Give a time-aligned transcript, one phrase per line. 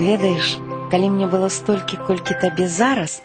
[0.00, 0.56] Ведаеш,
[0.90, 3.20] калі мне было столькі, колькі табе зараз,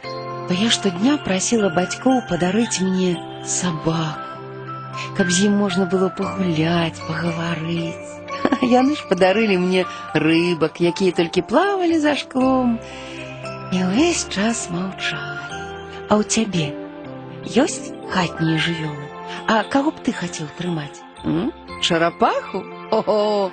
[0.48, 3.16] то я штодня прасіла бацькоў падарыць мне
[3.48, 4.20] сабаку,
[5.16, 8.12] каб з ім можна было пагуляць, пагаварыць.
[8.62, 12.76] Яны ж падарылі мне рыбак, якія толькі плавалі за шклом.
[13.72, 15.64] І ўвесь час маўчалі.
[16.12, 16.68] А ў цябе
[17.56, 19.08] ёсць хатнія жывёлы.
[19.48, 21.00] А каго б ты хацеў трымаць?
[21.24, 21.56] М?
[21.82, 22.62] Чарапаху?
[22.92, 23.52] Ого!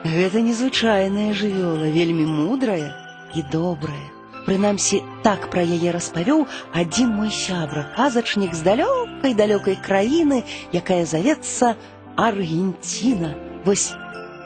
[0.00, 2.96] Гэта незвычайная жывёла, вельмі мудрая
[3.36, 4.08] і добрая.
[4.46, 10.40] Прынамсі, так пра яе распавёў адзін мой сябра, казачнік з далёкай далёкай краіны,
[10.72, 11.76] якая завецца
[12.16, 13.36] Аргенціна.
[13.68, 13.92] Вось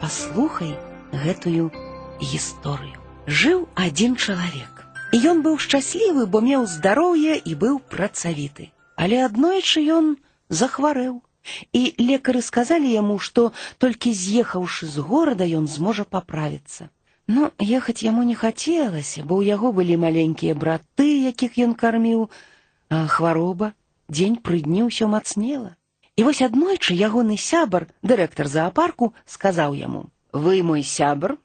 [0.03, 0.75] паслухай
[1.15, 1.71] гэтую
[2.19, 2.99] гісторыю.
[3.31, 4.83] Жыў адзін чалавек.
[5.15, 8.75] І ён быў шчаслівы, бо меў здароўе і быў працавіты.
[8.99, 10.19] Але аднойчы ён
[10.51, 11.23] захварэў.
[11.74, 16.90] І лекары сказалі яму, што толькі з'ехаўшы з горада ён зможа паправіцца.
[17.30, 22.30] Ну, ехаць яму не хацелася, бо ў яго былі маленькія браты, якіх ён карміў,
[22.90, 23.74] а хвароба
[24.10, 25.76] дзень пры дні ўсё мацнела.
[26.18, 31.38] І вось аднойчы ягоны сябар, дырэктар зоапарку, сказаў яму: « Вы мой сябар,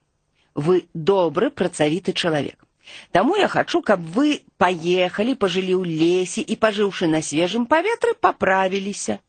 [0.54, 2.64] вы добры працавіты чалавек.
[3.12, 9.20] Таму я хачу, каб вы паехалі, пажылі ў лесе і пажыўшы на свежым паветры, паправіліся.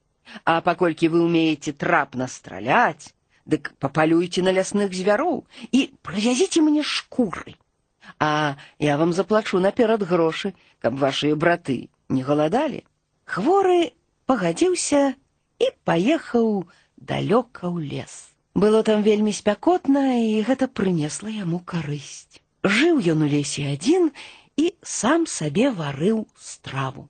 [0.44, 3.14] А паколькі вы умееце трапна страляць,
[3.46, 7.56] дык папалюйце на лясных звяроў і прывязіце мне шкуры.
[8.20, 12.84] А я вам заплачу наперад грошы, каб вашыя браты не галадалі.
[13.26, 13.94] Хворы
[14.26, 15.14] пагадзіўся
[15.60, 16.66] і паехаў
[16.98, 18.36] далёка ў лес.
[18.56, 22.40] Было там вельмі спякотна, і гэта прынесла яму карысць.
[22.64, 24.12] Жыў ён у лесе адзін
[24.56, 27.10] і сам сабе варыў страву.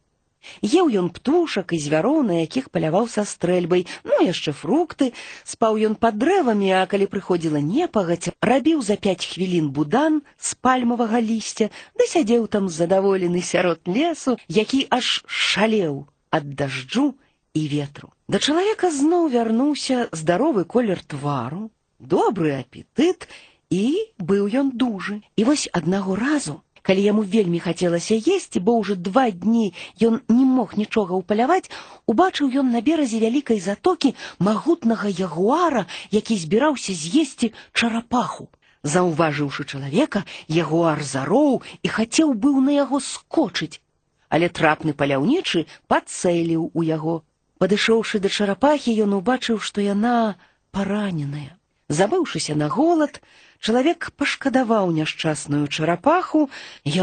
[0.65, 5.13] Еў ён птушак і звяроў, на якіх паляваў са стрэльбай, ну яшчэ фрукты,
[5.45, 11.21] спаў ён пад дрэвамі, а калі прыходзіла непагаць, рабіў за пяць хвілін будан з пальмавага
[11.21, 17.15] лісця, ды сядзеў там задаволены сярод лесу, які аж шалеў ад дажджу
[17.55, 18.13] і ветру.
[18.29, 23.29] Да чалавека зноў вярнуўся здаровы колер твару, добры апетыт,
[23.71, 23.85] і
[24.19, 25.23] быў ён дужы.
[25.37, 29.74] І вось аднаго разу калі яму вельмі хацелася есці, бо ўжо два дні
[30.08, 31.72] ён не мог нічога ўпаляваць,
[32.06, 38.48] убачыў ён на беразе вялікай затокі магутнага ягуара, які збіраўся з'есці чарапаху.
[38.86, 43.82] Заўважыўшы чалавека, ягуар зароў і хацеў быў на яго скочыць,
[44.30, 47.26] але трапны паляўнічы пацэліў у яго.
[47.58, 50.38] Падышоўшы да чарапахі, ён убачыў, што яна
[50.70, 51.58] параненая.
[51.90, 53.22] Забыўшыся на голад,
[53.66, 56.42] Чалавек пашкадаваў няшчасную чарапаху,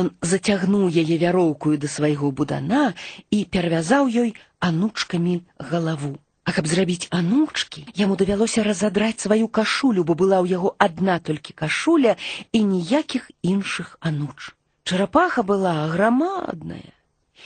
[0.00, 2.82] ён зацягнуў яе вяроўкую да свайго будана
[3.30, 4.34] і перавязаў ёй
[4.68, 6.12] анучкамі галаву.
[6.44, 11.54] А каб зрабіць анучкі, яму давялося разадраць сваю кашулю, бо была ў яго адна толькі
[11.54, 12.16] кашуля
[12.50, 14.54] і ніякіх іншых ануч.
[14.82, 16.90] Чарапаха была грамадная,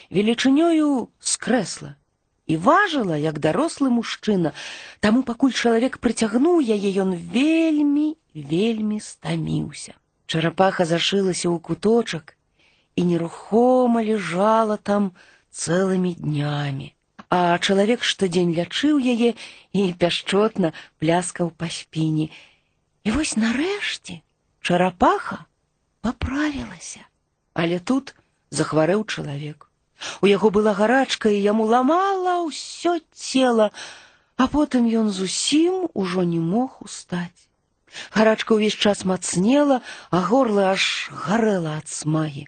[0.08, 1.96] велічынёю з крэсла
[2.50, 4.52] і важыла як дарослы мужчына,
[5.00, 9.94] таму пакуль чалавек прыцягнуў яе ён вельмі вельмі стаміўся.
[10.26, 12.36] Чарапаха зашылася ў куточак
[12.96, 15.12] і нерухома лежала там
[15.50, 16.92] цэлымі днямі.
[17.30, 19.34] А чалавек штодзень лячыў яе
[19.72, 20.72] і пяшчотна
[21.02, 22.30] пляскаў па спіне.
[23.02, 24.22] І вось нарэшце
[24.62, 25.46] чарапаха
[26.02, 27.02] паправілася,
[27.54, 28.14] але тут
[28.50, 29.69] захварэў чалавек.
[30.20, 33.70] У яго была гарачка і яму ламала ўсё цела,
[34.36, 37.48] а потым ён зусім ужо не мог устаць.
[38.12, 42.44] Гарачка ўвесь час мацнела, а горла аж гарэла ад смагі.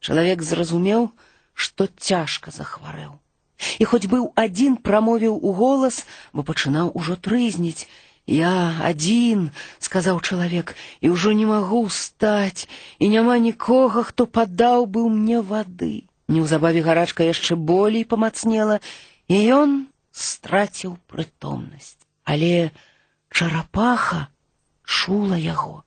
[0.00, 1.08] Чалавек зразумеў,
[1.54, 3.16] што цяжка захварэў.
[3.82, 7.88] І хоць быў адзін прамовіў у голас, бо пачынаў ужо трызніць,
[8.28, 9.48] Я адзін,
[9.80, 12.68] сказаў чалавек, і ўжо не магу ўстаць,
[13.00, 16.04] і няма нікога, хто падаў бы мне вады.
[16.32, 18.80] Неўзабаве гарачка яшчэ болей памацнела,
[19.28, 19.76] і ён
[20.12, 21.96] страціў прытомнасць.
[22.24, 22.70] Але
[23.32, 24.28] чарапаха
[24.84, 25.84] чула яго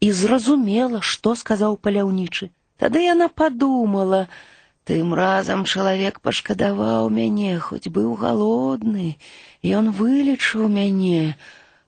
[0.00, 2.50] і зразумела, што сказаў паляўнічы.
[2.78, 4.26] Тады яна падумала:
[4.86, 9.18] тым разам чалавек пашкадаваў мяне, хоць быў галодны,
[9.64, 11.36] Ён вылечыў мяне,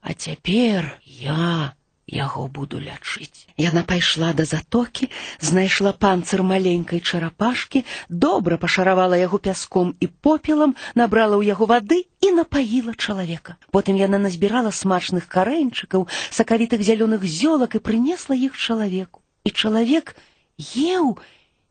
[0.01, 1.77] а цяпер я
[2.07, 3.51] яго буду лячыць.
[3.59, 5.11] Яна пайшла да затокі,
[5.41, 12.31] знайшла панцыр маленькай чарапашкі, добра пашаравала яго пяском і попелам, набрала ў яго вады і
[12.39, 13.59] напаіла чалавека.
[13.75, 19.23] Потым яна назбірала смачных карэньчыкаў, сакавітых зялёных зёлак і прынесла іх чалавеку.
[19.43, 20.15] І чалавек
[20.63, 21.19] еў,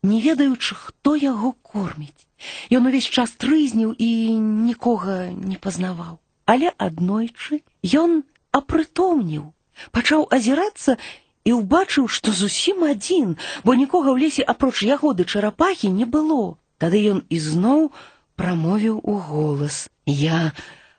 [0.04, 2.27] не ведаючы, хто яго корміць.
[2.68, 4.36] Ён увесь час трызніў і
[4.68, 6.19] нікога не пазнаваў.
[6.45, 9.56] Але аднойчы ён апрытомніў
[9.92, 10.98] пачаў азірацца
[11.45, 16.57] і ўбачыў, што зусім адзін, бо нікога ў лесе апроч ягоды чарапахі не было.
[16.81, 17.92] Тады ён ізноў
[18.36, 20.51] прамовіў у голас: « Я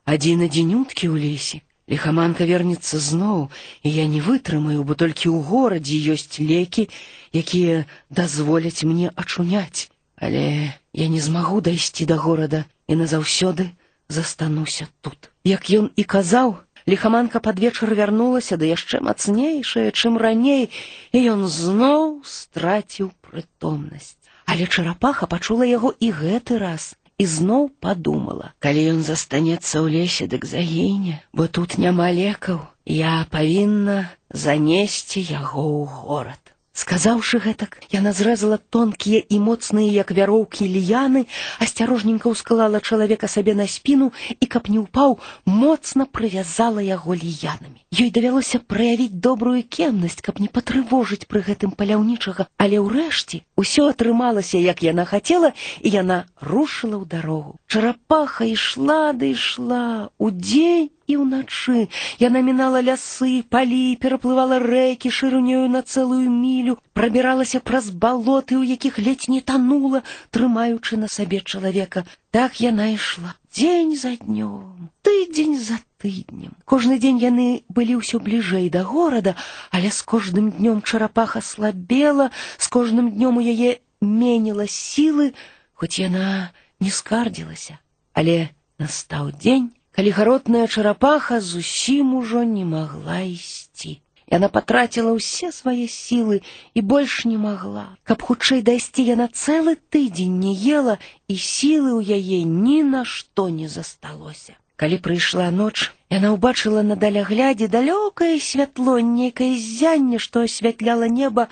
[0.05, 1.59] адзін адзінюткі ў лесе.
[1.87, 3.51] Лихаманка вернецца зноў,
[3.87, 6.91] і я не вытрымаю, бо толькі ў горадзе ёсць лекі,
[7.31, 9.91] якія дазволяць мне ачуняць.
[10.17, 13.71] Але я не змагу дайсці да горада і назаўсёды
[14.09, 15.31] застануся тут.
[15.45, 20.71] Як ён і казаў, лихаманка пад вечар вярнулася да яшчэ мацнейшая, чым раней,
[21.13, 24.15] і ён зноў страціў прытомнасць.
[24.47, 30.27] Але чарапаха пачула яго і гэты раз і зноў падумала, калі ён застанецца ў лесе,
[30.29, 36.43] дык загіне, бо тут няма лекаў, я павінна занесці яго ў горад.
[36.77, 41.23] Сказаўшы гэтак, яна зрэзала тонкія і моцныя, як вяроўкі ліяны,
[41.65, 45.17] асцярожненька ўскалала чалавека сабе на спіну і, каб не ўпаў,
[45.49, 47.81] моцна прывязала яго ліянамі.
[47.97, 54.61] Ёй давялося праявіць добрую кемнасць, каб не патрывожыць пры гэтым паляўнічага, але ўрэшце ўсё атрымалася,
[54.61, 57.57] як яна хацела, і яна рушыла ў дарогу.
[57.73, 61.89] Чарапаха ішла ды ішла у дзень і ўначы
[62.23, 68.99] яна мінала лясы, палі, пераплывала рэкі шырынёю на цэлую мілю, прабіралася праз балоты, у якіх
[68.99, 72.05] ледзь не танула, трымаючы на сабе чалавека.
[72.31, 76.53] Так яна ішла дзень за днём, тыдзень за тыднем.
[76.65, 79.33] Кожны дзень яны былі ўсё бліжэй да горада,
[79.73, 85.33] але з кожным днём чарапаха слабела, з кожным днём у яе меніла сілы,
[85.73, 87.81] хоць яна не скардзілася,
[88.13, 94.01] але настаў дзень, калі гаротная чарапаха зусім ужо не магла ісці.
[94.27, 96.43] Яна патраціла ўсе свае сілы
[96.75, 97.95] і больш не магла.
[98.03, 100.99] Каб хутчэй дайсці яна цэлы тыдзень не ела
[101.31, 104.59] і сілы ў яе ні на што не засталося.
[104.77, 111.49] Калі прыйшла ноч, яна ўбачыла на даляглядзе далёкае святло, нейкае зянне, што асвятляла неба,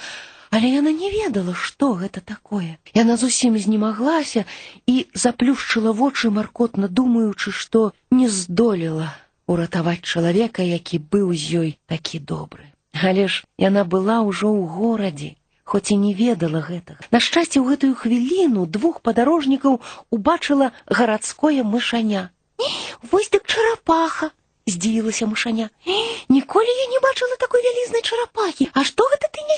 [0.55, 2.79] але яна не ведала, што гэта такое.
[2.95, 4.45] Яна зусім знемаглася
[4.87, 9.09] і заплюшчыла вочы маркотна думаючы, што не здолела
[9.47, 12.71] уратаваць чалавека, які быў з ёй такі добры.
[12.95, 15.35] Але ж яна была ўжо ў горадзе,
[15.67, 17.03] хоць і не ведала гэтага.
[17.11, 19.83] На шчасце ў гэтую хвіліну двух падарожнікаў
[20.15, 22.31] убачыла гарадское мышаня.
[23.11, 24.31] Вось дык чарапаха,
[24.67, 25.69] здзівілася мышаня
[26.29, 29.58] ніколі я не бачыла такой вялізнай чарапахі а што гэта ты нясеш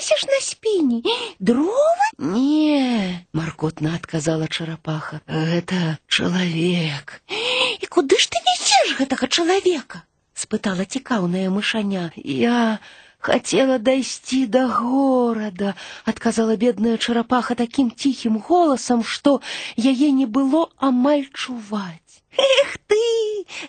[1.41, 10.03] дрова не маркотна адказала чарапаха гэта чалавек і куды ж ты нясеш гэтага чалавека
[10.33, 12.79] спытала цікаўная мышаня я
[13.19, 15.75] хотела дайсці до горада
[16.05, 19.41] адказала бедная чарапаха таким ціхім голасам што
[19.77, 22.80] яе не было амаль чуваць Эх ты,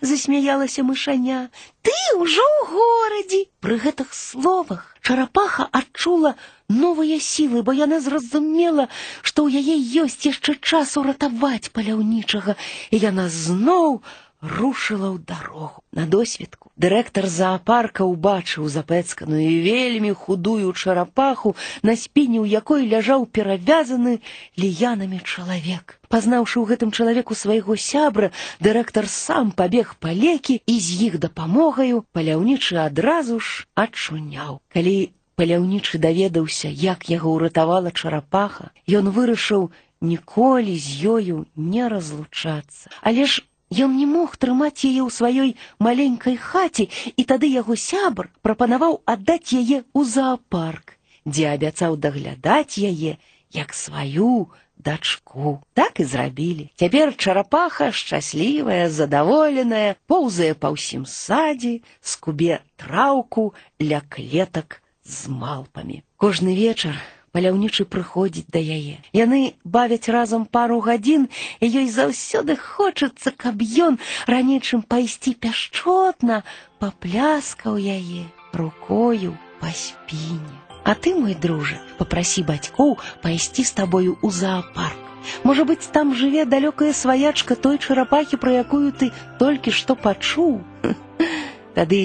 [0.02, 1.50] засмяялася мышаня,
[1.82, 3.42] ты ўжо ў горадзе.
[3.60, 6.36] Пры гэтых словах чарапаха адчула
[6.70, 8.88] новыя сілы, бо яна зразумела,
[9.22, 9.76] што ў яе
[10.06, 12.56] ёсць яшчэ час уратаваць паляўнічага,
[12.90, 14.02] і яна зноў
[14.43, 16.71] рушыла ў дарогу на досведку.
[16.79, 24.23] Дырэктар зоапарка ўбачыў запэцканую і вельмі худую чарапаху, на спіне ў якой ляжаў перавязаны
[24.55, 25.99] ліянамі чалавек.
[26.07, 28.31] Пазнаўшы ў гэтым чалавеку свайго сябра,
[28.63, 34.63] дырэктар сам пабег па лекі і з іх дапамогаю паляўнічы адразу ж адчуняў.
[34.71, 42.87] Калі паляўнічы даведаўся, як яго ўратавала чарапаха, ён вырашыў ніколі з ёю не разлучацца.
[43.03, 48.31] Але ж Ён не мог трымаць яе ў сваёй маленькай хаце, і тады яго сябр
[48.41, 50.97] прапанаваў аддаць яе ў зоапарк,
[51.29, 53.21] дзе абяцаў даглядаць яе
[53.53, 55.61] як сваю дачку.
[55.75, 56.71] Так і зрабілі.
[56.77, 63.53] Цяпер чарапаха шчаслівая, задаволеная, поўзае па ўсім садзе, скубе траўку
[63.83, 66.03] ля клетак з малпамі.
[66.17, 66.97] Кожны вечар
[67.34, 69.02] паляўнічы прыходзіць да яе.
[69.18, 71.28] Яны бавяць разам пару гадзін,
[71.60, 73.98] і ёй заўсёды хочацца, каб ён
[74.30, 76.44] раней чым пайсці пяшчотна,
[76.80, 80.60] папляскаў яе рукою па спіне.
[80.84, 85.00] А ты, мой дружа, попрасі бацькоў пайсці з табою ў зоапарк.
[85.48, 89.10] Можа быць, там жыве далёкая сваячка той чарапахі, пра якую ты
[89.40, 90.60] толькі што пачуў.
[91.80, 92.02] Тады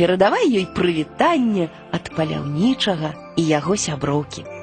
[0.00, 4.61] перадавай ёй прывітанне ад паляўнічага і яго сяброўкі.